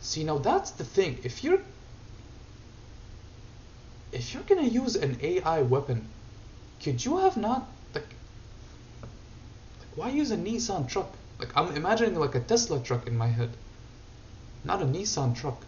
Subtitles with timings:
[0.00, 1.18] See, now that's the thing.
[1.22, 1.60] If you're
[4.12, 6.08] if you're gonna use an AI weapon,
[6.82, 8.16] could you have not like,
[9.78, 11.14] like why use a Nissan truck?
[11.38, 13.50] Like I'm imagining like a Tesla truck in my head,
[14.64, 15.64] not a Nissan truck.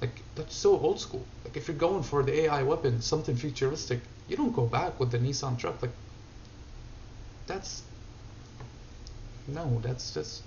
[0.00, 1.26] Like that's so old school.
[1.44, 5.10] Like if you're going for the AI weapon, something futuristic, you don't go back with
[5.10, 5.82] the Nissan truck.
[5.82, 5.92] Like
[7.46, 7.82] that's
[9.46, 10.42] no, that's just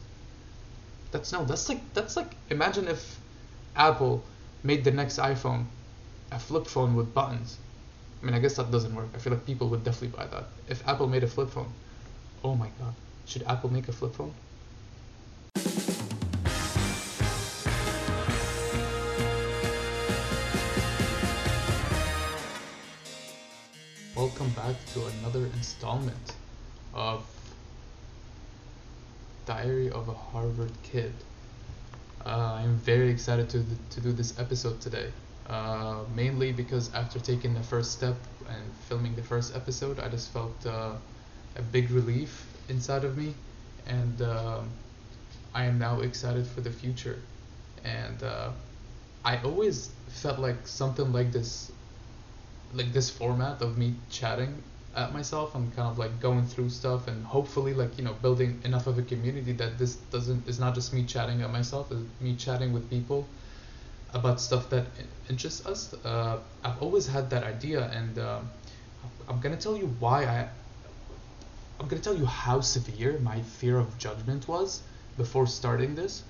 [1.12, 3.20] that's no, that's like that's like imagine if
[3.78, 4.24] Apple
[4.64, 5.66] made the next iPhone
[6.32, 7.60] a flip phone with buttons.
[8.22, 9.06] I mean, I guess that doesn't work.
[9.14, 10.46] I feel like people would definitely buy that.
[10.68, 11.72] If Apple made a flip phone,
[12.44, 12.96] oh my god,
[13.28, 14.34] should Apple make a flip phone?
[24.16, 26.34] Welcome back to another installment
[26.96, 27.24] of
[29.46, 31.14] Diary of a Harvard Kid.
[32.26, 35.12] Uh, I'm very excited to, to do this episode today.
[35.48, 38.18] Uh, mainly because after taking the first step
[38.50, 40.94] and filming the first episode, I just felt uh,
[41.56, 43.34] a big relief inside of me,
[43.86, 44.60] and uh,
[45.54, 47.20] I am now excited for the future.
[47.84, 48.52] And uh,
[49.24, 51.72] I always felt like something like this,
[52.74, 54.64] like this format of me chatting
[54.98, 58.60] at myself and kind of like going through stuff and hopefully like you know building
[58.66, 62.02] enough of a community that this doesn't is not just me chatting at myself, it's
[62.20, 63.28] me chatting with people
[64.14, 64.86] about stuff that
[65.30, 65.94] interests us.
[66.04, 68.50] Uh, I've always had that idea, and um,
[69.30, 70.50] I'm gonna tell you why I.
[71.80, 74.82] I'm gonna tell you how severe my fear of judgment was
[75.16, 76.24] before starting this.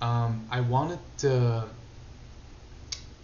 [0.00, 1.68] Um, I wanted to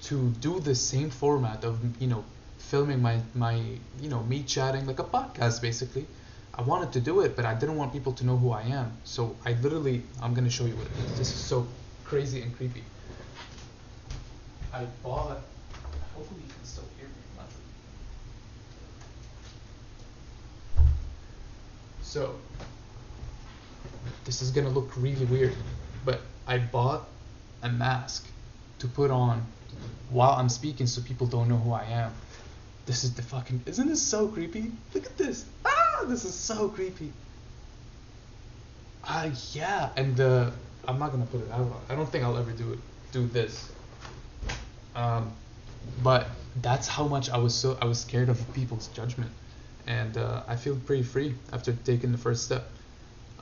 [0.03, 2.25] to do the same format of you know
[2.71, 3.55] filming my my
[4.01, 6.07] you know me chatting like a podcast basically.
[6.55, 8.99] I wanted to do it, but I didn't want people to know who I am.
[9.05, 11.19] So I literally, I'm gonna show you what it is.
[11.19, 11.67] This is so
[12.05, 12.85] crazy and creepy.
[14.73, 15.41] I bought.
[16.15, 17.15] Hopefully, you can still hear me.
[22.03, 22.35] So,
[24.25, 25.55] this is gonna look really weird,
[26.05, 27.09] but I bought
[27.63, 28.27] a mask
[28.81, 29.47] to put on
[30.11, 32.13] while I'm speaking so people don't know who I am.
[32.91, 33.63] This is the fucking.
[33.67, 34.73] Isn't this so creepy?
[34.93, 35.45] Look at this.
[35.65, 37.13] Ah, this is so creepy.
[39.05, 40.51] Ah, uh, yeah, and uh,
[40.89, 41.71] I'm not gonna put it out.
[41.89, 42.81] I don't think I'll ever do it.
[43.13, 43.71] Do this.
[44.97, 45.31] Um,
[46.03, 46.27] but
[46.63, 49.31] that's how much I was so I was scared of people's judgment,
[49.87, 52.65] and uh, I feel pretty free after taking the first step.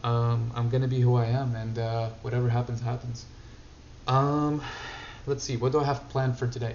[0.05, 3.25] Um, I'm gonna be who I am, and uh, whatever happens, happens.
[4.07, 4.61] Um,
[5.25, 6.75] let's see, what do I have planned for today?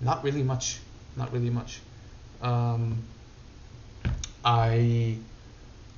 [0.00, 0.80] Not really much.
[1.18, 1.80] Not really much.
[2.40, 3.02] Um,
[4.44, 5.18] I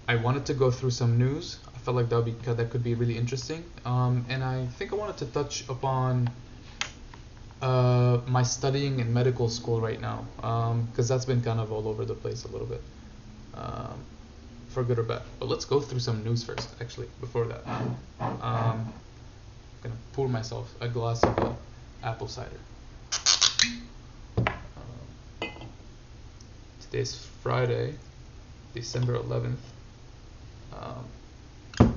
[0.09, 1.59] I wanted to go through some news.
[1.75, 3.63] I felt like that would be that could be really interesting.
[3.85, 6.31] Um, and I think I wanted to touch upon
[7.63, 11.87] uh, my studying in medical school right now, because um, that's been kind of all
[11.87, 12.83] over the place a little bit,
[13.55, 14.03] um,
[14.69, 15.23] for good or bad.
[15.39, 17.63] But let's go through some news first, actually, before that.
[18.21, 18.93] Um, I'm
[19.83, 21.59] gonna pour myself a glass of
[22.03, 22.61] apple cider.
[26.91, 27.15] Today's
[27.45, 27.95] Friday,
[28.75, 29.63] December 11th.
[30.75, 31.95] Um,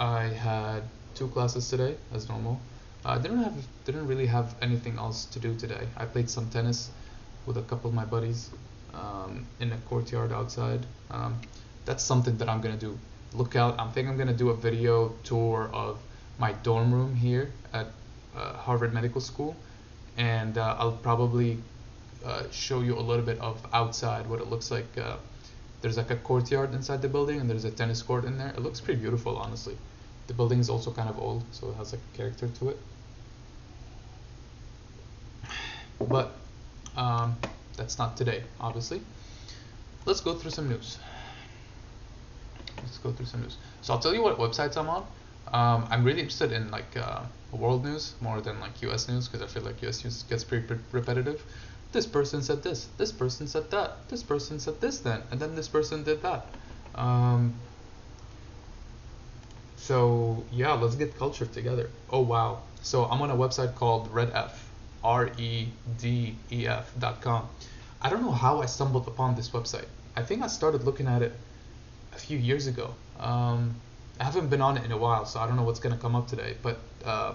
[0.00, 0.84] I had
[1.14, 2.58] two classes today, as normal.
[3.04, 3.52] I uh, didn't have
[3.84, 5.86] didn't really have anything else to do today.
[5.98, 6.88] I played some tennis
[7.44, 8.48] with a couple of my buddies
[8.94, 10.80] um, in a courtyard outside.
[11.10, 11.38] Um,
[11.84, 12.98] that's something that I'm gonna do.
[13.34, 13.78] Look out!
[13.78, 15.98] I'm think I'm gonna do a video tour of
[16.38, 17.88] my dorm room here at
[18.34, 19.54] uh, Harvard Medical School,
[20.16, 21.58] and uh, I'll probably
[22.24, 24.86] uh, show you a little bit of outside what it looks like.
[24.96, 25.16] Uh,
[25.80, 28.48] there's like a courtyard inside the building, and there's a tennis court in there.
[28.48, 29.76] It looks pretty beautiful, honestly.
[30.28, 32.78] The building is also kind of old, so it has like character to it.
[35.98, 36.32] But
[36.96, 37.36] um,
[37.76, 39.00] that's not today, obviously.
[40.04, 40.98] Let's go through some news.
[42.78, 43.56] Let's go through some news.
[43.82, 45.06] So I'll tell you what websites I'm on.
[45.52, 47.22] Um, I'm really interested in like uh,
[47.52, 49.08] world news more than like U.S.
[49.08, 50.04] news because I feel like U.S.
[50.04, 51.42] news gets pretty repetitive.
[51.92, 52.88] This person said this.
[52.96, 54.08] This person said that.
[54.08, 56.46] This person said this then, and then this person did that.
[56.94, 57.54] Um,
[59.76, 61.90] so yeah, let's get culture together.
[62.10, 62.62] Oh wow.
[62.82, 64.52] So I'm on a website called Redef.
[65.04, 67.48] R-E-D-E-F dot com.
[68.00, 69.86] I don't know how I stumbled upon this website.
[70.16, 71.32] I think I started looking at it
[72.12, 72.94] a few years ago.
[73.18, 73.76] Um,
[74.20, 76.14] I haven't been on it in a while, so I don't know what's gonna come
[76.14, 76.56] up today.
[76.62, 77.34] But uh,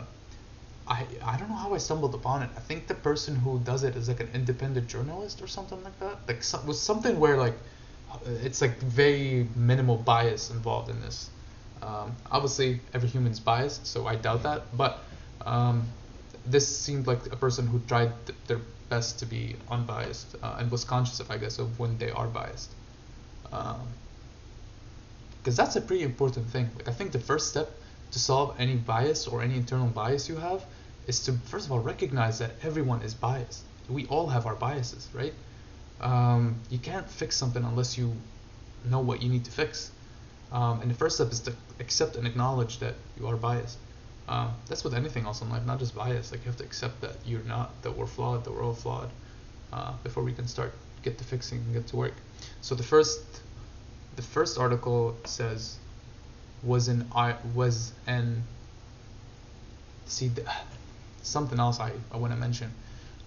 [0.87, 2.49] I I don't know how I stumbled upon it.
[2.55, 5.99] I think the person who does it is like an independent journalist or something like
[5.99, 6.17] that.
[6.27, 7.57] Like some, was something where like
[8.43, 11.29] it's like very minimal bias involved in this.
[11.81, 14.75] Um, obviously, every human is biased, so I doubt that.
[14.75, 14.99] But
[15.45, 15.87] um,
[16.45, 20.71] this seemed like a person who tried th- their best to be unbiased uh, and
[20.71, 22.71] was conscious of, I guess, of when they are biased.
[23.43, 26.69] Because um, that's a pretty important thing.
[26.77, 27.69] Like I think the first step
[28.11, 30.65] to solve any bias or any internal bias you have
[31.07, 33.63] is to first of all recognize that everyone is biased.
[33.89, 35.33] We all have our biases, right?
[36.01, 38.13] Um, you can't fix something unless you
[38.85, 39.91] know what you need to fix.
[40.51, 43.77] Um, and the first step is to accept and acknowledge that you are biased.
[44.27, 46.31] Um, that's with anything else in life, not just bias.
[46.31, 49.09] Like you have to accept that you're not, that we're flawed, that we're all flawed,
[49.71, 52.13] uh, before we can start get to fixing and get to work.
[52.61, 53.21] So the first,
[54.17, 55.77] the first article says,
[56.63, 58.43] was an I was an.
[60.05, 60.43] See, the,
[61.21, 62.71] something else I I want to mention.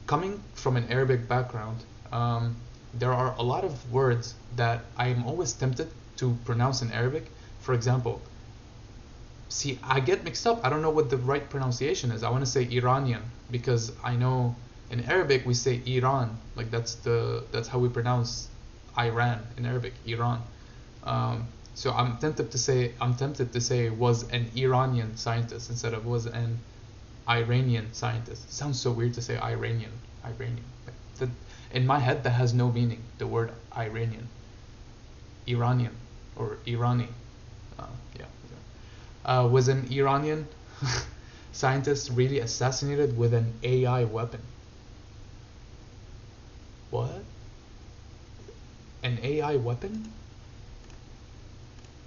[0.07, 1.79] Coming from an Arabic background,
[2.13, 2.57] um,
[2.95, 7.31] there are a lot of words that I am always tempted to pronounce in Arabic.
[7.61, 8.21] For example,
[9.49, 10.65] see, I get mixed up.
[10.65, 12.23] I don't know what the right pronunciation is.
[12.23, 14.55] I want to say Iranian because I know
[14.91, 18.49] in Arabic we say Iran, like that's the that's how we pronounce
[18.99, 20.43] Iran in Arabic, Iran.
[21.05, 25.95] Um, so I'm tempted to say I'm tempted to say was an Iranian scientist instead
[25.95, 26.59] of was an
[27.31, 28.45] Iranian scientist.
[28.45, 29.93] It sounds so weird to say Iranian,
[30.25, 30.65] Iranian.
[31.19, 31.29] The,
[31.73, 33.03] in my head, that has no meaning.
[33.19, 34.27] The word Iranian,
[35.47, 35.95] Iranian,
[36.35, 37.07] or Irani.
[37.79, 37.87] Uh,
[38.19, 38.25] yeah.
[39.25, 39.41] yeah.
[39.43, 40.49] Uh, was an Iranian
[41.53, 44.41] scientist really assassinated with an AI weapon?
[46.91, 47.23] What?
[49.05, 50.13] An AI weapon?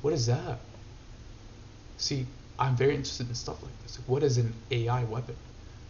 [0.01, 0.59] What is that?
[1.97, 2.25] See,
[2.59, 3.99] I'm very interested in stuff like this.
[4.07, 5.35] What is an AI weapon?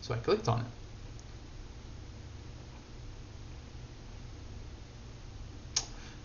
[0.01, 0.65] So I clicked on it.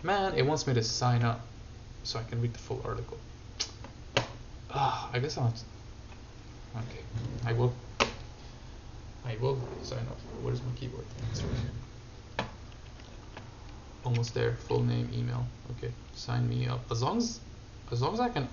[0.01, 1.41] Man, it wants me to sign up
[2.03, 3.17] so I can read the full article.
[4.71, 5.53] Ah, I guess I'll.
[6.77, 7.01] Okay,
[7.45, 7.73] I will.
[9.25, 10.17] I will sign up.
[10.41, 11.05] Where's my keyboard?
[14.05, 14.53] Almost there.
[14.67, 15.45] Full name, email.
[15.77, 16.79] Okay, sign me up.
[16.89, 17.39] As long as,
[17.91, 18.47] as long as I can.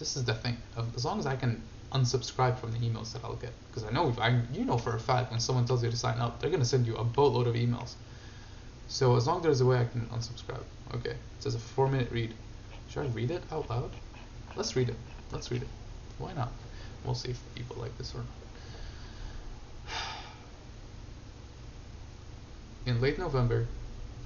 [0.00, 0.56] This is the thing.
[0.96, 1.62] As long as I can
[1.92, 4.98] unsubscribe from the emails that I'll get, because I know I, you know for a
[4.98, 7.54] fact when someone tells you to sign up, they're gonna send you a boatload of
[7.54, 7.92] emails.
[8.88, 10.64] So as long as there's a way I can unsubscribe.
[10.94, 12.32] Okay, it says a four minute read.
[12.88, 13.90] Should I read it out loud?
[14.56, 14.96] Let's read it.
[15.32, 15.68] Let's read it.
[16.16, 16.50] Why not?
[17.04, 18.26] We'll see if people like this or not.
[22.86, 23.66] In late November,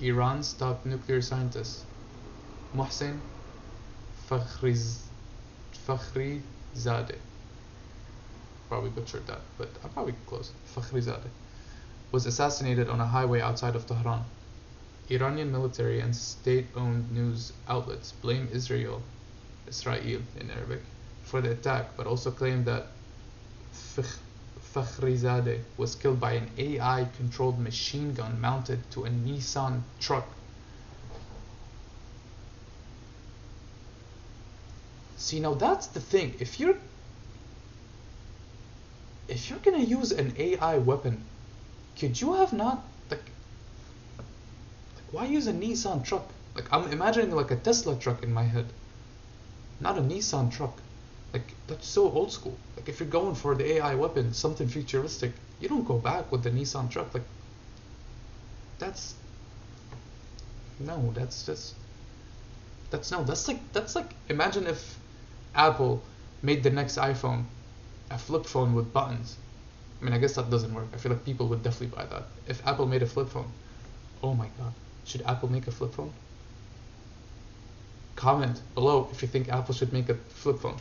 [0.01, 1.83] Iran's top nuclear scientist,
[2.77, 3.19] Mohsen
[5.87, 6.41] Fakhriz,
[6.75, 7.19] Fakhrizadeh,
[8.69, 11.31] probably butchered that, but I'm probably close, Fakhrizadeh,
[12.13, 14.25] was assassinated on a highway outside of Tehran.
[15.11, 19.03] Iranian military and state-owned news outlets blame Israel,
[19.67, 20.81] Israel in Arabic,
[21.23, 22.87] for the attack, but also claim that
[24.73, 30.27] Fakhrizadeh was killed by an AI-controlled machine gun mounted to a Nissan truck.
[35.17, 36.35] See, now that's the thing.
[36.39, 36.77] If you're
[39.29, 41.25] if you're gonna use an AI weapon,
[41.97, 43.33] could you have not Like,
[45.11, 46.31] why use a Nissan truck?
[46.55, 48.67] Like I'm imagining like a Tesla truck in my head,
[49.81, 50.81] not a Nissan truck.
[51.33, 52.59] Like that's so old school.
[52.77, 56.43] Like if you're going for the AI weapon, something futuristic, you don't go back with
[56.43, 57.15] the Nissan truck.
[57.15, 57.27] Like
[58.79, 59.15] that's
[60.79, 61.75] no, that's just
[62.91, 64.99] that's no, that's like that's like imagine if
[65.55, 66.03] Apple
[66.43, 67.45] made the next iPhone
[68.11, 69.37] a flip phone with buttons.
[70.01, 70.87] I mean, I guess that doesn't work.
[70.93, 72.25] I feel like people would definitely buy that.
[72.47, 73.51] If Apple made a flip phone,
[74.23, 74.73] oh my god.
[75.05, 76.13] Should Apple make a flip phone?
[78.17, 80.77] Comment below if you think Apple should make a flip phone.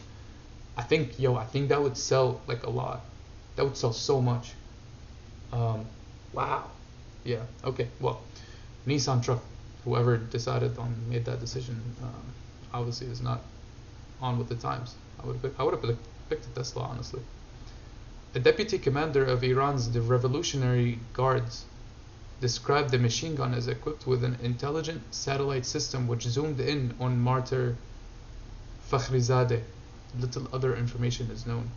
[0.77, 3.01] I think, yo, I think that would sell like a lot.
[3.55, 4.51] That would sell so much.
[5.51, 5.85] Um,
[6.33, 6.69] wow.
[7.23, 7.43] Yeah.
[7.63, 7.87] Okay.
[7.99, 8.21] Well,
[8.87, 9.41] Nissan truck.
[9.85, 12.23] Whoever decided on made that decision, um,
[12.73, 13.41] obviously is not
[14.21, 14.95] on with the times.
[15.21, 15.97] I would I would have
[16.29, 17.21] picked a Tesla honestly.
[18.35, 21.65] A deputy commander of Iran's the Revolutionary Guards
[22.41, 27.19] described the machine gun as equipped with an intelligent satellite system which zoomed in on
[27.19, 27.77] martyr
[28.89, 29.61] Fakhrizadeh.
[30.19, 31.69] Little other information is known.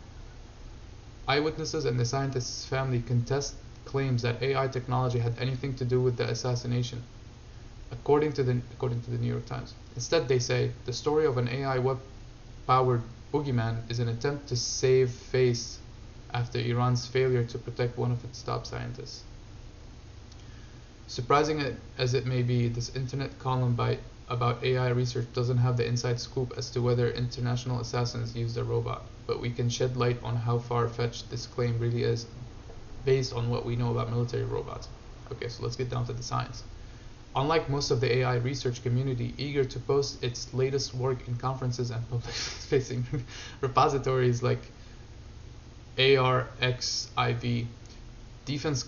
[1.27, 6.17] Eyewitnesses and the scientist's family contest claims that AI technology had anything to do with
[6.17, 7.03] the assassination,
[7.91, 9.73] according to the according to the New York Times.
[9.95, 11.79] Instead, they say the story of an AI
[12.67, 13.01] web-powered
[13.33, 15.79] boogeyman is an attempt to save face
[16.33, 19.23] after Iran's failure to protect one of its top scientists.
[21.07, 23.97] Surprising as it may be, this internet column by
[24.27, 28.63] about AI research doesn't have the inside scoop as to whether international assassins used a
[28.63, 32.25] robot, but we can shed light on how far-fetched this claim really is
[33.05, 34.89] based on what we know about military robots.
[35.31, 36.63] Okay, so let's get down to the science.
[37.37, 41.91] Unlike most of the AI research community eager to post its latest work in conferences
[41.91, 43.05] and public-facing
[43.61, 44.71] repositories like
[45.99, 47.67] ARXIV,
[48.45, 48.85] defense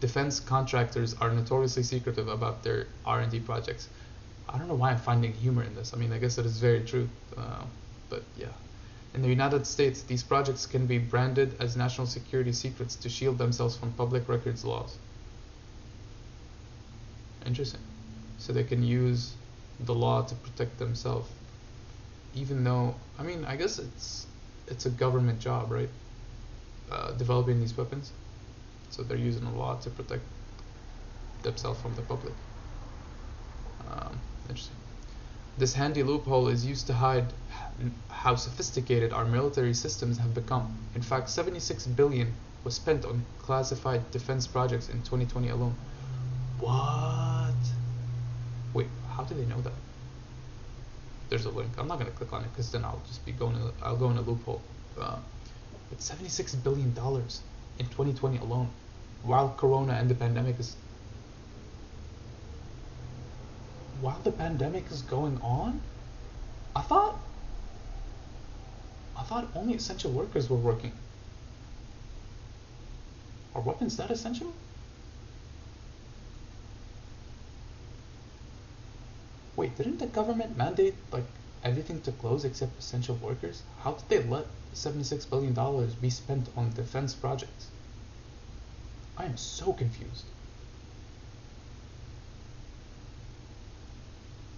[0.00, 3.88] defense contractors are notoriously secretive about their R&D projects.
[4.48, 5.92] I don't know why I'm finding humor in this.
[5.92, 7.64] I mean, I guess it is very true, uh,
[8.08, 8.54] but yeah.
[9.14, 13.36] In the United States, these projects can be branded as national security secrets to shield
[13.36, 14.96] themselves from public records laws.
[17.48, 17.80] Interesting.
[18.36, 19.32] So they can use
[19.80, 21.30] the law to protect themselves,
[22.34, 24.26] even though I mean, I guess it's
[24.66, 25.88] it's a government job, right?
[26.92, 28.12] Uh, developing these weapons,
[28.90, 30.22] so they're using the law to protect
[31.42, 32.34] themselves from the public.
[33.90, 34.76] Um, interesting.
[35.56, 37.32] This handy loophole is used to hide
[38.10, 40.76] how sophisticated our military systems have become.
[40.94, 45.74] In fact, 76 billion was spent on classified defense projects in 2020 alone.
[46.60, 47.27] What?
[48.74, 49.72] Wait, how do they know that?
[51.28, 51.70] There's a link.
[51.78, 53.54] I'm not gonna click on it because then I'll just be going.
[53.56, 54.62] To, I'll go in a loophole.
[54.98, 55.16] Uh,
[55.90, 57.42] but 76 billion dollars
[57.78, 58.68] in 2020 alone,
[59.22, 60.76] while Corona and the pandemic is
[64.00, 65.80] while the pandemic is going on?
[66.76, 67.18] I thought
[69.16, 70.92] I thought only essential workers were working.
[73.54, 74.52] Are weapons that essential?
[79.58, 81.24] Wait, didn't the government mandate like
[81.64, 83.64] everything to close except essential workers?
[83.80, 87.66] How did they let $76 billion be spent on defense projects?
[89.16, 90.26] I am so confused.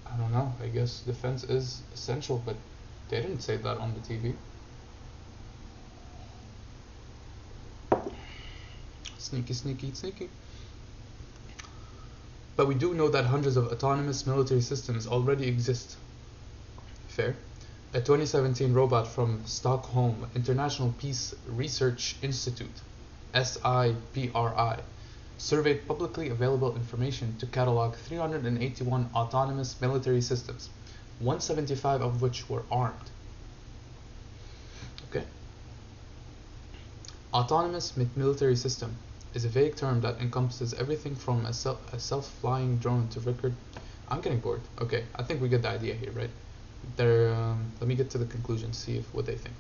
[0.04, 0.52] I don't know.
[0.62, 2.56] I guess defense is essential, but
[3.08, 4.34] they didn't say that on the TV.
[9.16, 10.28] Sneaky, sneaky, sneaky.
[12.56, 15.96] But we do know that hundreds of autonomous military systems already exist.
[17.08, 17.36] Fair.
[17.92, 22.80] A 2017 robot from Stockholm International Peace Research Institute,
[23.34, 24.80] SIPRI,
[25.38, 30.68] surveyed publicly available information to catalog 381 autonomous military systems,
[31.18, 33.10] 175 of which were armed.
[35.08, 35.24] Okay.
[37.32, 38.96] Autonomous military system
[39.34, 43.54] is a vague term that encompasses everything from a, self, a self-flying drone to record.
[44.08, 44.62] I'm getting bored.
[44.80, 46.30] Okay, I think we get the idea here, right?
[46.96, 47.32] There.
[47.32, 48.72] Um, let me get to the conclusion.
[48.72, 49.54] See if what they think.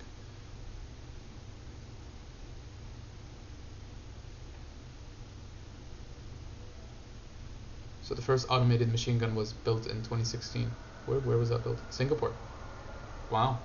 [8.02, 10.74] So the first automated machine gun was built in 2016.
[11.04, 11.80] Where, where was that built?
[11.90, 12.32] Singapore.
[13.30, 13.60] Wow.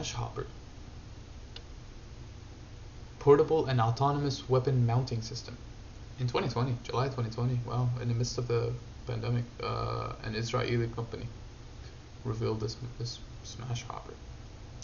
[0.00, 0.46] Smash Hopper.
[3.18, 5.58] Portable and autonomous weapon mounting system.
[6.18, 8.72] In 2020, July 2020, wow, in the midst of the
[9.06, 11.26] pandemic, uh, an Israeli company
[12.24, 14.14] revealed this this Smash Hopper.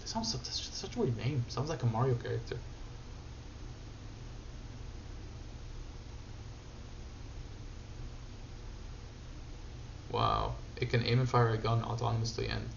[0.03, 1.43] It sounds such, such a weird name.
[1.49, 2.59] Sounds like a Mario character.
[10.13, 10.57] Wow.
[10.79, 12.69] It can aim and fire a gun autonomously and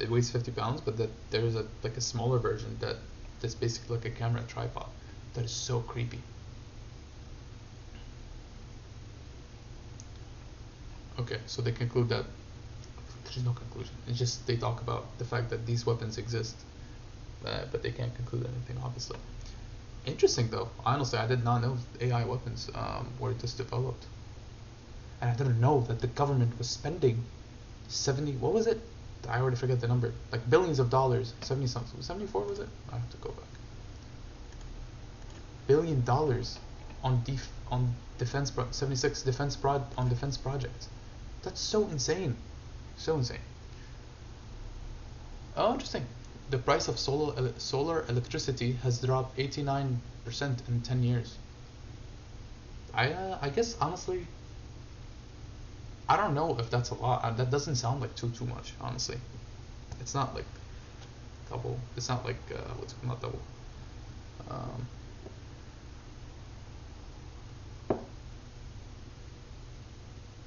[0.00, 2.96] it weighs 50 pounds, but that there's a like a smaller version that
[3.40, 4.86] that's basically like a camera tripod.
[5.34, 6.20] That is so creepy.
[11.18, 12.24] Okay, so they conclude that
[13.24, 13.94] there's no conclusion.
[14.06, 16.56] It's just they talk about the fact that these weapons exist,
[17.44, 19.18] uh, but they can't conclude anything, obviously.
[20.04, 20.70] Interesting though.
[20.84, 24.06] Honestly, I did not know AI weapons um, were this developed,
[25.20, 27.24] and I didn't know that the government was spending
[27.88, 28.32] 70.
[28.36, 28.80] What was it?
[29.28, 30.12] I already forget the number.
[30.32, 31.34] Like billions of dollars.
[31.40, 32.02] 70 something.
[32.02, 32.68] 74 was it?
[32.92, 33.48] I have to go back.
[35.66, 36.58] Billion dollars
[37.02, 40.88] on def on defense pro 76 defense prod on defense projects.
[41.42, 42.36] That's so insane.
[42.96, 43.40] So insane.
[45.56, 46.06] Oh, interesting.
[46.50, 49.96] The price of solar solar electricity has dropped 89%
[50.68, 51.36] in 10 years.
[52.94, 54.26] I uh, I guess honestly
[56.08, 57.24] I don't know if that's a lot.
[57.24, 59.18] Uh, that doesn't sound like too too much, honestly.
[60.00, 60.46] It's not like
[61.50, 61.78] double.
[61.96, 63.40] It's not like uh, what's not double.
[64.50, 64.86] Um,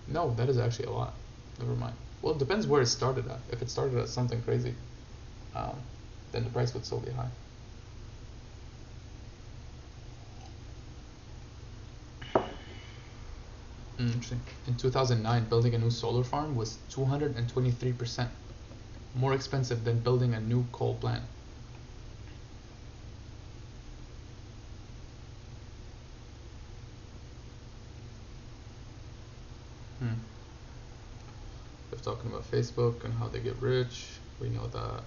[0.07, 1.13] no, that is actually a lot.
[1.59, 1.95] Never mind.
[2.21, 3.39] Well, it depends where it started at.
[3.51, 4.75] If it started at something crazy,
[5.55, 5.75] um,
[6.31, 7.29] then the price would still be high.
[14.13, 14.41] Interesting.
[14.67, 18.27] In 2009, building a new solar farm was 223%
[19.15, 21.23] more expensive than building a new coal plant.
[29.99, 30.13] Hmm.
[31.91, 34.05] They're talking about Facebook and how they get rich.
[34.39, 35.03] We know that.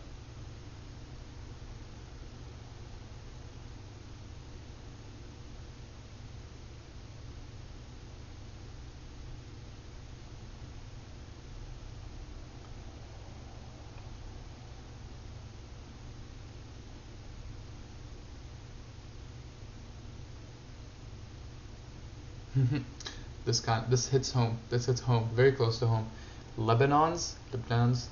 [23.44, 24.58] this kind this hits home.
[24.68, 26.08] This hits home, very close to home.
[26.56, 28.08] Lebanon's Lebanon's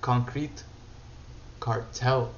[0.00, 0.64] concrete
[1.60, 2.34] cartel.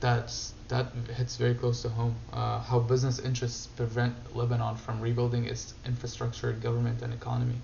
[0.00, 2.14] That's that hits very close to home.
[2.32, 7.56] Uh, how business interests prevent Lebanon from rebuilding its infrastructure, government, and economy.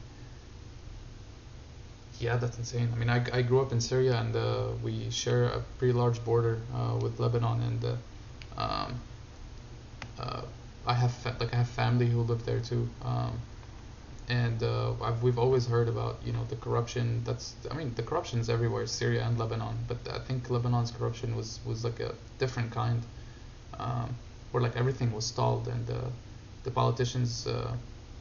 [2.19, 2.89] Yeah, that's insane.
[2.93, 6.25] I mean, I, I grew up in Syria, and uh, we share a pretty large
[6.25, 9.01] border uh, with Lebanon, and uh, um,
[10.19, 10.43] uh,
[10.87, 12.89] I have fa- like I have family who live there too.
[13.03, 13.41] Um,
[14.29, 18.41] and uh, we've always heard about you know the corruption that's I mean the corruption
[18.41, 22.73] is everywhere Syria and Lebanon but I think Lebanon's corruption was was like a different
[22.73, 23.03] kind
[23.79, 24.17] um,
[24.51, 26.09] where like everything was stalled and uh,
[26.65, 27.73] the politicians uh,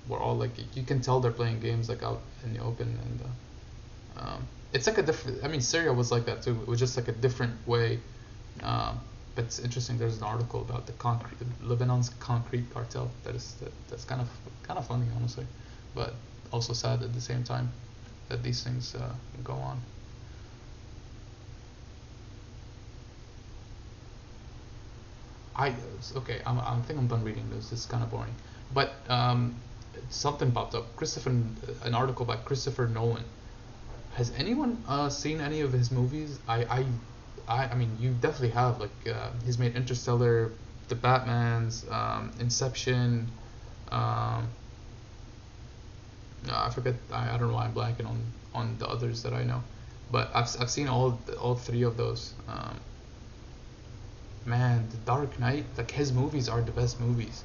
[0.08, 3.22] were all like you can tell they're playing games like out in the open and
[3.22, 6.80] uh, um, it's like a different I mean Syria was like that too it was
[6.80, 8.00] just like a different way
[8.62, 9.00] um,
[9.36, 13.72] but it's interesting there's an article about the concrete Lebanon's concrete cartel that is that,
[13.90, 14.30] that's kind of
[14.64, 15.46] kind of funny honestly
[15.94, 16.14] but
[16.52, 17.72] also sad at the same time
[18.30, 19.10] that these things uh,
[19.44, 19.80] go on.
[25.56, 25.74] I
[26.16, 26.42] okay.
[26.46, 27.72] I'm, I think I'm done reading this.
[27.72, 28.36] It's kind of boring,
[28.74, 29.56] but um,
[30.10, 30.96] something popped up.
[30.98, 31.30] Christopher,
[31.84, 33.24] an article by Christopher Nolan.
[34.16, 36.40] Has anyone uh, seen any of his movies?
[36.48, 36.86] I, I,
[37.48, 38.80] I, I mean, you definitely have.
[38.80, 40.52] Like, uh, he's made Interstellar,
[40.88, 43.30] The Batman's, um, Inception.
[43.92, 44.48] Um,
[46.52, 46.96] I forget.
[47.12, 48.22] I, I don't know why I'm blanking on
[48.54, 49.64] on the others that I know,
[50.12, 52.34] but I've I've seen all all three of those.
[52.48, 52.80] Um,
[54.46, 57.44] man, The Dark Knight, like his movies are the best movies,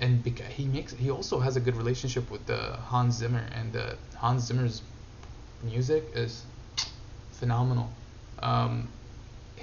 [0.00, 3.44] and because he makes he also has a good relationship with the uh, Hans Zimmer,
[3.52, 4.82] and uh, Hans Zimmer's
[5.62, 6.44] music is
[7.32, 7.90] phenomenal.
[8.42, 8.88] Um,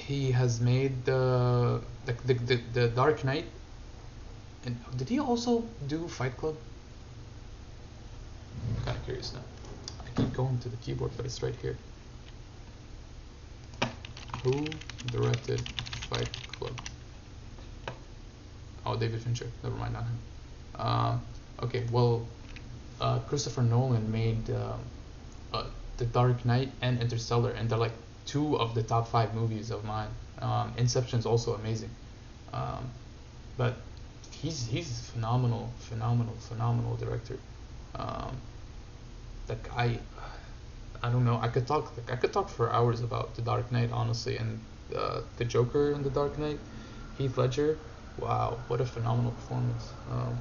[0.07, 3.45] he has made the the, the the the Dark Knight.
[4.65, 6.55] And did he also do Fight Club?
[8.77, 9.43] I'm kind of curious now.
[10.05, 11.77] I keep going to the keyboard, but it's right here.
[14.43, 14.65] Who
[15.11, 15.59] directed
[16.09, 16.75] Fight Club?
[18.85, 19.47] Oh, David Fincher.
[19.63, 20.19] Never mind, not him.
[20.75, 21.17] Uh,
[21.63, 22.27] okay, well,
[22.99, 24.77] uh, Christopher Nolan made uh,
[25.53, 25.65] uh,
[25.97, 27.93] The Dark Knight and Interstellar, and they're like
[28.25, 30.09] two of the top five movies of mine.
[30.39, 31.89] Um, Inception's also amazing,
[32.53, 32.89] um,
[33.57, 33.75] but
[34.31, 37.37] he's he's phenomenal, phenomenal, phenomenal director.
[37.95, 38.35] Um,
[39.47, 39.99] like I,
[41.03, 41.39] I don't know.
[41.41, 44.59] I could talk like I could talk for hours about The Dark Knight, honestly, and
[44.95, 46.59] uh, the Joker in The Dark Knight,
[47.17, 47.77] Heath Ledger.
[48.17, 49.93] Wow, what a phenomenal performance.
[50.11, 50.37] Um,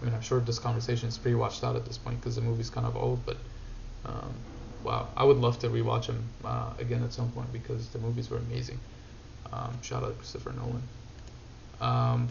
[0.00, 2.42] I mean, I'm sure this conversation is pretty washed out at this point because the
[2.42, 3.36] movie's kind of old, but
[4.06, 4.34] um,
[4.82, 8.30] wow, I would love to rewatch them uh, again at some point because the movies
[8.30, 8.78] were amazing.
[9.52, 10.82] Um, shout out Christopher Nolan.
[11.80, 12.28] Um,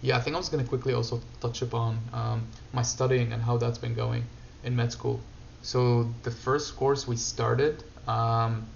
[0.00, 3.42] yeah, I think I was going to quickly also touch upon um, my studying and
[3.42, 4.24] how that's been going
[4.64, 5.20] in med school.
[5.62, 8.66] So the first course we started um,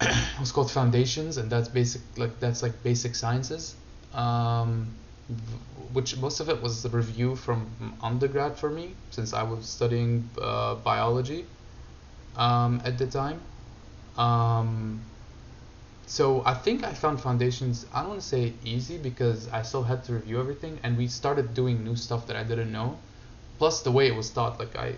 [0.40, 3.76] was called Foundations, and that's basic like that's like basic sciences,
[4.14, 4.88] um,
[5.92, 7.66] which most of it was the review from
[8.02, 11.44] undergrad for me since I was studying uh, biology
[12.36, 13.40] um, at the time.
[14.16, 15.00] Um,
[16.06, 17.86] so I think I found foundations.
[17.92, 21.08] I don't want to say easy because I still had to review everything, and we
[21.08, 22.98] started doing new stuff that I didn't know.
[23.58, 24.94] Plus the way it was taught, like I,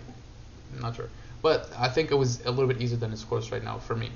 [0.75, 1.09] I'm not sure,
[1.43, 3.97] but I think it was a little bit easier than this course right now for
[3.97, 4.11] me.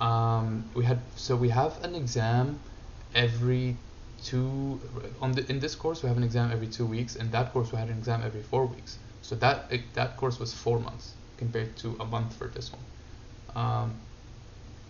[0.00, 2.60] Um, we had so we have an exam
[3.14, 3.76] every
[4.24, 4.80] two
[5.20, 7.72] on the in this course we have an exam every two weeks, and that course
[7.72, 8.98] we had an exam every four weeks.
[9.22, 12.84] So that that course was four months compared to a month for this one.
[13.54, 13.94] Um,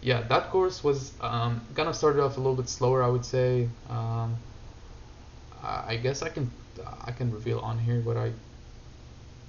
[0.03, 3.25] yeah, that course was um, kind of started off a little bit slower, I would
[3.25, 3.69] say.
[3.89, 4.37] Um,
[5.63, 6.51] I guess I can
[7.05, 8.33] I can reveal on here what I.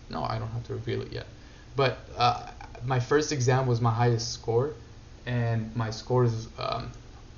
[0.09, 1.27] No, I don't have to reveal it yet.
[1.75, 2.47] But uh,
[2.85, 4.71] my first exam was my highest score,
[5.25, 6.91] and my scores um,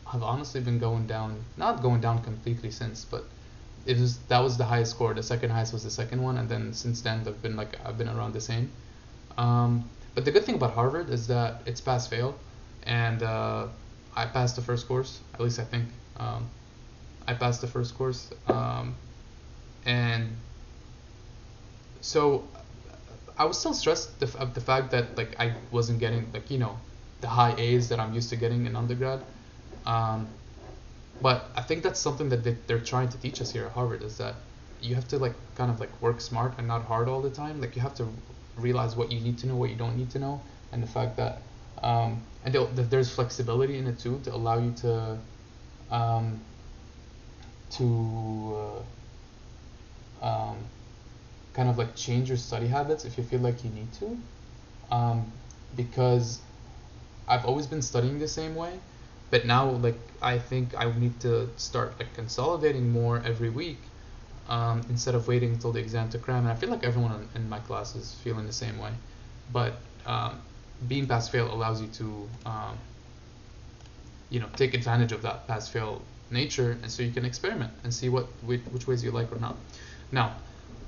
[0.08, 1.44] have honestly been going down.
[1.58, 3.26] Not going down completely since, but
[3.86, 5.14] it was that was the highest score.
[5.14, 7.98] The second highest was the second one, and then since then they've been like I've
[7.98, 8.72] been around the same.
[9.38, 12.36] Um, but the good thing about Harvard is that it's pass fail,
[12.84, 13.68] and uh,
[14.16, 15.20] I passed the first course.
[15.34, 15.86] At least I think
[16.18, 16.50] um,
[17.28, 18.96] I passed the first course, um,
[19.86, 20.36] and
[22.02, 22.48] so
[23.38, 26.58] I was still stressed the, of the fact that like I wasn't getting like you
[26.58, 26.78] know
[27.22, 29.22] the high A's that I'm used to getting in undergrad.
[29.88, 30.28] Um,
[31.22, 34.04] but I think that's something that they, they're trying to teach us here at Harvard
[34.04, 34.36] is that
[34.82, 37.60] you have to like kind of like work smart and not hard all the time.
[37.60, 38.08] Like you have to
[38.58, 41.18] realize what you need to know, what you don't need to know, and the fact
[41.18, 41.42] that
[41.82, 45.18] um, and that there's flexibility in it too to allow you to
[45.90, 46.42] um,
[47.72, 48.84] to
[50.22, 50.58] uh, um,
[51.54, 54.18] kind of like change your study habits if you feel like you need to
[54.92, 55.32] um,
[55.76, 56.42] because
[57.28, 58.80] I've always been studying the same way
[59.30, 63.80] but now like I think I need to start like consolidating more every week
[64.50, 66.40] um, instead of waiting until the exam to cram.
[66.40, 68.92] And I feel like everyone in my class is feeling the same way.
[69.52, 69.74] But
[70.06, 70.42] um,
[70.88, 72.78] being pass fail allows you to um,
[74.30, 77.94] you know take advantage of that pass fail nature and so you can experiment and
[77.94, 79.58] see what which, which ways you like or not.
[80.12, 80.36] Now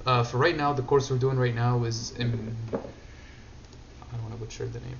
[0.05, 4.33] uh, for right now the course we're doing right now is in I don't want
[4.33, 4.97] to butcher the name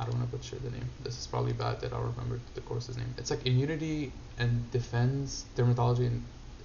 [0.00, 0.88] I don't want to butcher the name.
[1.04, 3.14] This is probably bad that I'll remember the course's name.
[3.18, 6.22] It's like immunity and defense dermatology and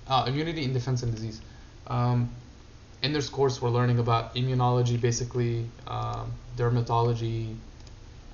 [0.07, 1.41] uh, immunity and defense and disease.
[1.87, 2.29] Um,
[3.03, 7.55] in this course we're learning about immunology basically um, dermatology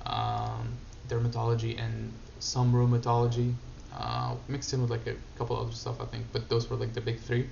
[0.06, 0.72] um,
[1.08, 3.52] dermatology and some rheumatology
[3.94, 6.94] uh, mixed in with like a couple other stuff I think but those were like
[6.94, 7.48] the big three.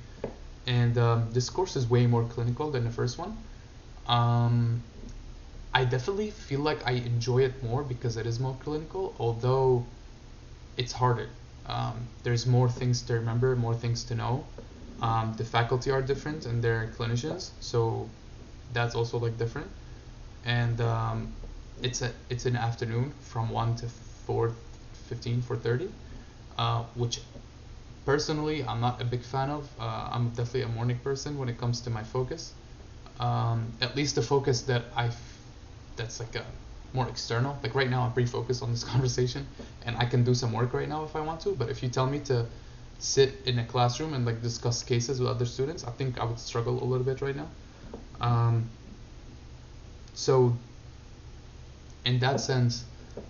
[0.66, 3.36] And um, this course is way more clinical than the first one.
[4.06, 4.82] Um,
[5.72, 9.84] I definitely feel like I enjoy it more because it is more clinical although
[10.76, 11.28] it's harder
[11.66, 14.44] um, there's more things to remember more things to know
[15.02, 18.08] um, the faculty are different and they're clinicians so
[18.72, 19.68] that's also like different
[20.44, 21.32] and um,
[21.82, 24.52] it's a it's an afternoon from 1 to 4
[24.92, 25.88] 15 4.30
[26.58, 27.20] uh, which
[28.04, 29.68] personally I'm not a big fan of.
[29.78, 32.52] Uh, I'm definitely a morning person when it comes to my focus.
[33.18, 35.10] Um, at least the focus that I,
[36.00, 36.44] that's like a
[36.92, 37.58] more external.
[37.62, 39.46] Like right now I'm pretty focused on this conversation,
[39.84, 41.54] and I can do some work right now if I want to.
[41.54, 42.46] But if you tell me to
[42.98, 46.38] sit in a classroom and like discuss cases with other students, I think I would
[46.38, 47.48] struggle a little bit right now.
[48.20, 48.68] Um,
[50.14, 50.56] so
[52.04, 52.84] in that sense,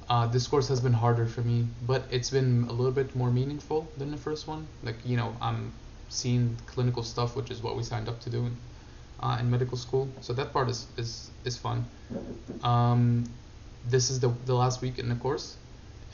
[0.08, 3.30] uh, this course has been harder for me, but it's been a little bit more
[3.30, 4.66] meaningful than the first one.
[4.82, 5.72] Like you know, I'm
[6.08, 8.50] seeing clinical stuff, which is what we signed up to do
[9.20, 10.08] uh, in medical school.
[10.20, 11.84] So that part is is is fun.
[12.62, 13.24] Um,
[13.88, 15.56] this is the the last week in the course,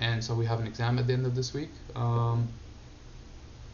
[0.00, 1.70] and so we have an exam at the end of this week.
[1.94, 2.48] Um,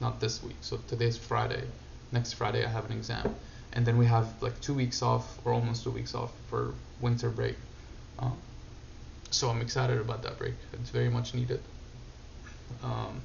[0.00, 0.56] not this week.
[0.60, 1.62] So today's Friday.
[2.10, 3.34] Next Friday I have an exam,
[3.72, 7.30] and then we have like two weeks off or almost two weeks off for winter
[7.30, 7.56] break.
[8.18, 8.36] Um,
[9.30, 10.54] so I'm excited about that break.
[10.74, 11.60] It's very much needed.
[12.82, 13.20] Um,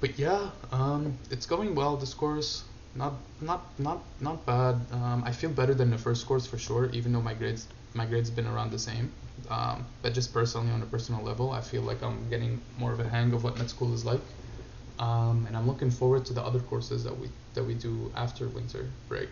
[0.00, 1.96] but yeah, um, it's going well.
[1.96, 4.76] This course, not not not not bad.
[4.92, 8.06] Um, I feel better than the first course for sure, even though my grades my
[8.06, 9.12] grades been around the same.
[9.48, 13.00] Um, but just personally, on a personal level, I feel like I'm getting more of
[13.00, 14.20] a hang of what med school is like.
[14.98, 18.48] Um, and I'm looking forward to the other courses that we that we do after
[18.48, 19.28] winter break.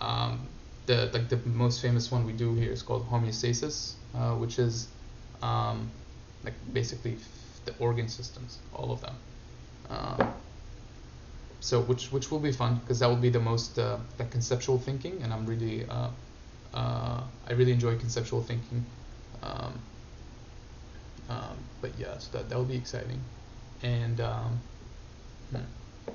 [0.00, 0.48] Um,
[0.86, 4.88] the like the most famous one we do here is called homeostasis, uh, which is
[5.42, 5.90] um,
[6.44, 7.18] like basically
[7.66, 9.16] the organ systems, all of them.
[9.90, 10.34] Um,
[11.60, 13.98] so which which will be fun because that will be the most uh,
[14.30, 16.08] conceptual thinking, and I'm really uh,
[16.74, 18.84] uh, I really enjoy conceptual thinking.
[19.42, 19.78] Um,
[21.28, 23.20] um, but yeah, so that that will be exciting,
[23.82, 24.60] and um,
[25.50, 26.12] hmm.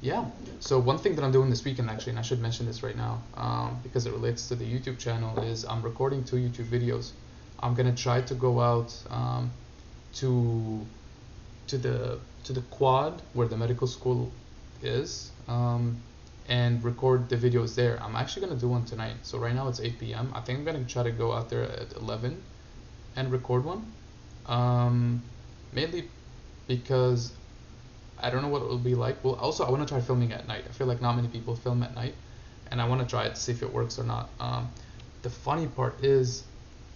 [0.00, 0.24] yeah.
[0.60, 2.96] So one thing that I'm doing this weekend actually, and I should mention this right
[2.96, 7.12] now um, because it relates to the YouTube channel, is I'm recording two YouTube videos.
[7.60, 9.50] I'm gonna try to go out um,
[10.14, 10.84] to
[11.68, 14.30] to the to the quad where the medical school
[14.82, 16.00] is um,
[16.48, 18.00] and record the videos there.
[18.00, 19.16] I'm actually gonna do one tonight.
[19.22, 20.32] So right now it's 8 p.m.
[20.32, 22.40] I think I'm gonna try to go out there at 11
[23.16, 23.92] and record one.
[24.46, 25.22] Um,
[25.72, 26.08] mainly
[26.68, 27.32] because
[28.18, 29.22] I don't know what it will be like.
[29.24, 30.64] Well, also I want to try filming at night.
[30.68, 32.14] I feel like not many people film at night,
[32.70, 34.30] and I want to try it to see if it works or not.
[34.38, 34.70] Um,
[35.22, 36.44] the funny part is,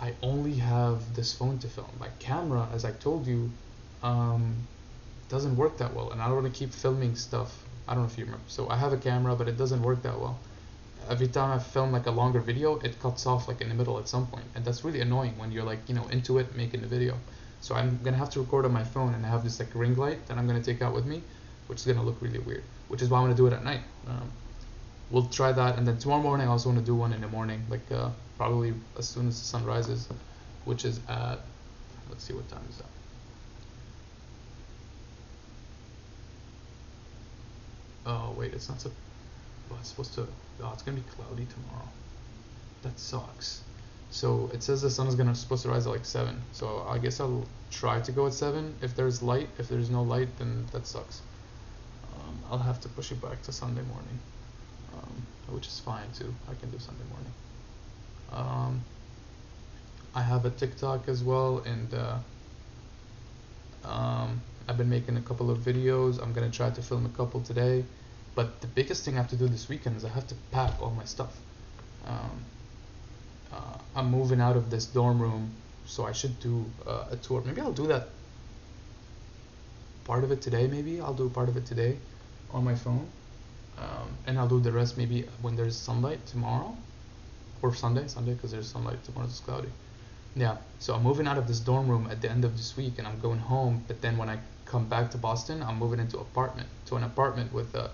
[0.00, 1.90] I only have this phone to film.
[1.98, 3.50] My camera, as I told you,
[4.02, 4.54] um,
[5.30, 7.64] doesn't work that well, and I don't want to keep filming stuff.
[7.88, 8.44] I don't know if you remember.
[8.48, 10.38] So I have a camera, but it doesn't work that well,
[11.08, 13.98] every time I film like a longer video, it cuts off like in the middle
[13.98, 16.82] at some point, and that's really annoying when you're like you know into it making
[16.82, 17.16] the video.
[17.60, 19.96] So I'm gonna have to record on my phone, and I have this like ring
[19.96, 21.22] light that I'm gonna take out with me,
[21.68, 22.64] which is gonna look really weird.
[22.88, 23.82] Which is why I'm gonna do it at night.
[24.08, 24.30] Um,
[25.10, 27.28] we'll try that, and then tomorrow morning I also want to do one in the
[27.28, 30.08] morning, like uh, probably as soon as the sun rises,
[30.64, 31.38] which is at
[32.08, 32.99] let's see what time is that.
[38.06, 38.90] Oh wait, it's not so.
[39.78, 40.26] It's supposed to.
[40.62, 41.88] Oh, it's gonna be cloudy tomorrow.
[42.82, 43.62] That sucks.
[44.10, 46.42] So it says the sun is gonna supposed to rise at like seven.
[46.52, 49.48] So I guess I'll try to go at seven if there's light.
[49.58, 51.22] If there's no light, then that sucks.
[52.14, 54.18] Um, I'll have to push it back to Sunday morning,
[54.92, 56.34] um, which is fine too.
[56.50, 57.32] I can do Sunday morning.
[58.32, 58.84] Um,
[60.14, 62.16] I have a TikTok as well, and uh,
[63.84, 66.22] um, I've been making a couple of videos.
[66.22, 67.84] I'm gonna try to film a couple today.
[68.36, 70.80] But the biggest thing I have to do this weekend is I have to pack
[70.80, 71.36] all my stuff.
[72.06, 72.44] Um,
[73.52, 75.50] uh, I'm moving out of this dorm room,
[75.86, 77.42] so I should do uh, a tour.
[77.44, 78.10] Maybe I'll do that
[80.04, 80.68] part of it today.
[80.68, 81.96] Maybe I'll do part of it today
[82.52, 83.08] on my phone,
[83.76, 86.76] um, and I'll do the rest maybe when there's sunlight tomorrow
[87.60, 88.06] or Sunday.
[88.06, 89.26] Sunday because there's sunlight tomorrow.
[89.26, 89.72] It's cloudy.
[90.34, 90.58] Yeah.
[90.78, 93.06] So I'm moving out of this dorm room at the end of this week, and
[93.06, 93.84] I'm going home.
[93.86, 97.52] But then when I come back to Boston, I'm moving into apartment to an apartment
[97.52, 97.88] with uh,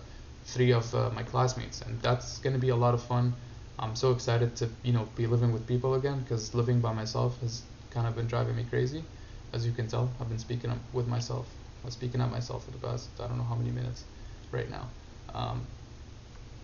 [0.45, 3.35] three of uh, my classmates, and that's gonna be a lot of fun.
[3.79, 7.41] I'm so excited to you know be living with people again because living by myself
[7.41, 9.05] has kind of been driving me crazy.
[9.53, 11.49] As you can tell, I've been speaking with myself.
[11.85, 14.05] I'm speaking at myself for the past I don't know how many minutes
[14.53, 14.91] right now.
[15.35, 15.67] Um,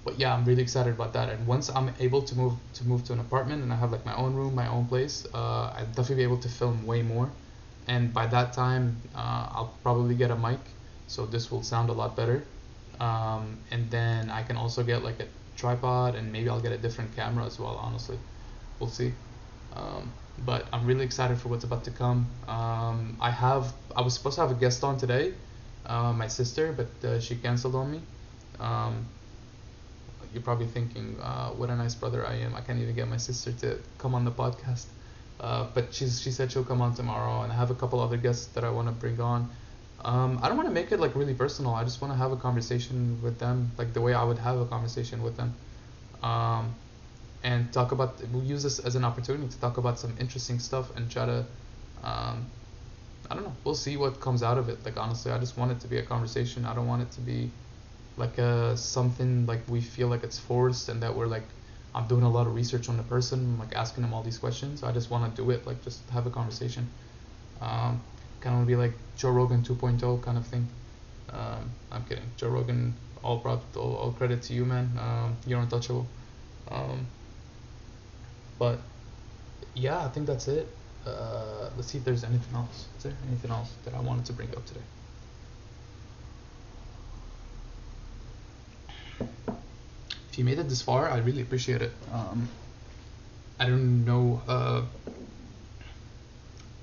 [0.04, 1.28] but yeah, I'm really excited about that.
[1.28, 4.04] And once I'm able to move to move to an apartment and I have like
[4.04, 7.30] my own room, my own place, uh, I'll definitely be able to film way more.
[7.86, 10.60] And by that time, uh, I'll probably get a mic,
[11.06, 12.46] so this will sound a lot better.
[13.00, 16.78] Um, and then I can also get like a tripod and maybe I'll get a
[16.78, 17.76] different camera as well.
[17.76, 18.18] Honestly,
[18.78, 19.14] we'll see.
[19.72, 22.28] Um, but I'm really excited for what's about to come.
[22.48, 25.34] Um, I have I was supposed to have a guest on today,
[25.86, 28.02] uh, my sister, but uh, she canceled on me.
[30.32, 32.54] You're probably thinking, uh, what a nice brother I am.
[32.54, 34.86] I can't even get my sister to come on the podcast.
[35.40, 38.16] Uh, but she's she said she'll come on tomorrow, and I have a couple other
[38.16, 39.50] guests that I want to bring on.
[40.04, 41.74] Um, I don't want to make it like really personal.
[41.74, 44.58] I just want to have a conversation with them, like the way I would have
[44.58, 45.54] a conversation with them,
[46.22, 46.74] um,
[47.42, 48.22] and talk about.
[48.32, 51.44] We'll use this as an opportunity to talk about some interesting stuff and try to.
[52.04, 52.46] Um,
[53.30, 53.56] I don't know.
[53.64, 54.84] We'll see what comes out of it.
[54.84, 56.66] Like honestly, I just want it to be a conversation.
[56.66, 57.50] I don't want it to be
[58.16, 61.44] like a something like we feel like it's forced and that we're like
[61.94, 64.82] I'm doing a lot of research on the person, like asking them all these questions.
[64.82, 66.88] I just want to do it, like just have a conversation.
[67.60, 68.02] Um,
[68.40, 70.66] kind of be like Joe Rogan 2.0 kind of thing.
[71.32, 72.24] Um, I'm kidding.
[72.36, 74.90] Joe Rogan, all, brought, all, all credit to you, man.
[74.98, 76.06] Um, you're untouchable.
[76.70, 77.06] Um,
[78.58, 78.78] but
[79.74, 80.66] yeah, I think that's it.
[81.06, 82.86] Uh, let's see if there's anything else.
[82.96, 84.80] Is there anything else that I wanted to bring up today?
[89.18, 91.92] If you made it this far, I really appreciate it.
[92.10, 92.48] Um,
[93.58, 94.42] I don't know.
[94.48, 94.82] Uh,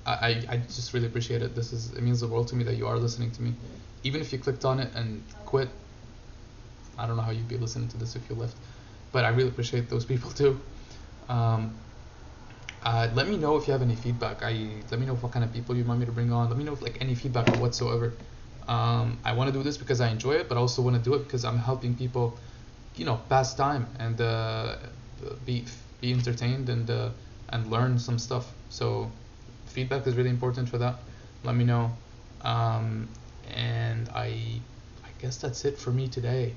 [0.06, 1.54] I, I just really appreciate it.
[1.54, 3.54] This is it means the world to me that you are listening to me,
[4.02, 5.68] even if you clicked on it and quit.
[6.96, 8.56] I don't know how you'd be listening to this if you left,
[9.12, 10.60] but I really appreciate those people too.
[11.28, 11.74] Um,
[12.82, 14.42] uh, let me know if you have any feedback.
[14.42, 16.48] I let me know what kind of people you want me to bring on.
[16.48, 18.14] Let me know if, like any feedback whatsoever.
[18.68, 21.02] Um, I want to do this because I enjoy it, but I also want to
[21.02, 22.38] do it because I'm helping people,
[22.96, 24.76] you know, pass time and uh,
[25.44, 25.64] be
[26.00, 27.10] be entertained and uh,
[27.50, 28.52] and learn some stuff.
[28.70, 29.10] So
[29.66, 30.96] feedback is really important for that.
[31.44, 31.90] Let me know.
[32.42, 33.08] Um,
[33.54, 34.60] and I
[35.04, 36.54] I guess that's it for me today.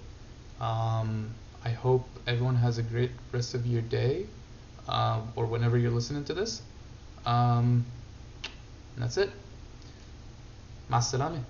[0.59, 1.33] Um,
[1.65, 4.25] I hope everyone has a great rest of your day,
[4.87, 6.61] uh, or whenever you're listening to this.
[7.25, 7.85] Um,
[8.97, 9.29] that's it.
[10.89, 11.43] Masalame.